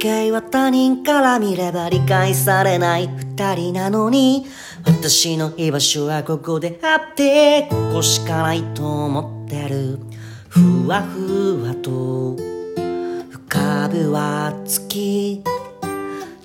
[0.00, 3.08] 関係は他人から見れば理解されない。
[3.08, 4.46] 二人なのに
[4.86, 9.98] 私の居場所はここであってここしかないと思ってる。
[10.48, 11.90] ふわふわと
[12.34, 15.44] 浮かぶは月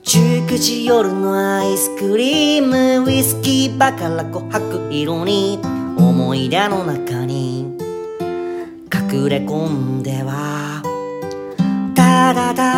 [0.04, 5.60] 19時夜のアイスクリームウイスキーバカラ琥珀色に
[5.98, 7.74] 思い出の中に。
[8.94, 10.82] 隠れ込んでは
[11.96, 12.75] ただただ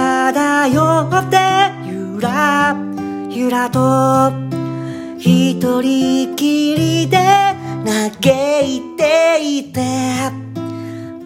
[0.67, 1.37] って
[1.85, 2.75] ゆら
[3.29, 4.31] ゆらと
[5.17, 7.17] 一人きりで
[7.85, 9.81] 嘆いていて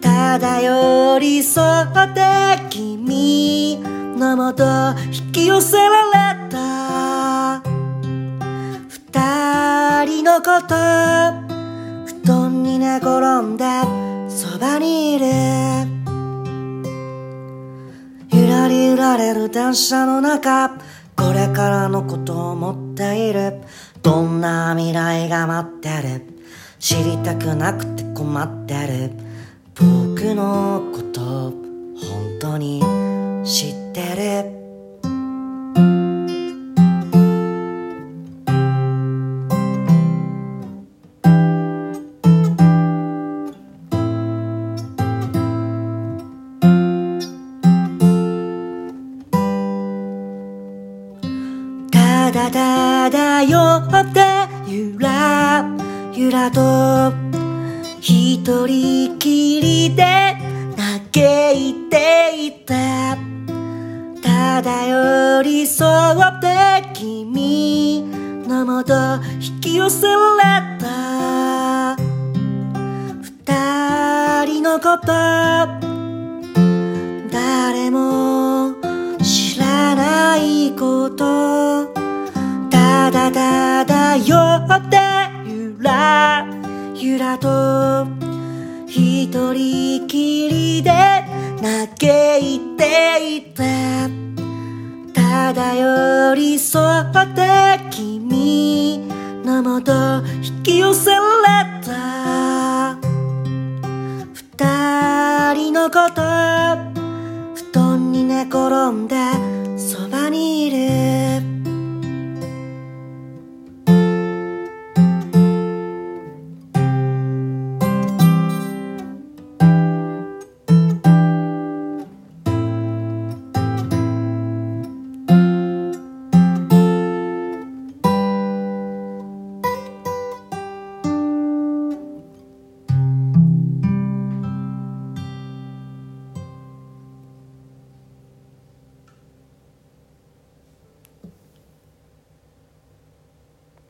[0.00, 2.20] ただ寄り添って
[2.70, 3.78] 君
[4.16, 4.64] のもと
[5.12, 7.62] 引き寄せられた。
[8.88, 10.74] 二人のこと
[12.06, 13.64] 布団に寝転んで
[14.28, 15.91] そばにいる。
[18.72, 20.70] ゆらり揺られる電車の中
[21.14, 23.60] これからのことを思っている。
[24.02, 26.22] どんな未来が待ってる。
[26.78, 29.10] 知りたくなくて困ってる。
[29.74, 32.80] 僕のこと本当に
[33.44, 34.61] 知ってる。
[52.42, 54.20] ただただ酔って
[54.66, 55.64] ゆら
[56.12, 57.12] ゆらと
[58.00, 60.36] 一人きりで
[60.76, 63.16] 嘆いていた
[64.22, 68.02] ただ寄り添って君
[68.48, 68.94] のもと
[69.40, 71.96] 引き寄せられた
[73.20, 75.06] 二人のこと
[77.32, 78.74] 誰も
[79.22, 81.41] 知らないこと
[87.22, 88.04] らと
[88.88, 90.90] 一人きりで
[91.62, 91.84] 嘆
[92.40, 93.62] いていた。
[95.14, 99.06] ただ寄り添って君
[99.44, 99.92] のもと
[100.42, 102.96] 引き寄せられた。
[104.34, 106.20] 二人のこと
[107.54, 109.51] 布団に寝転んで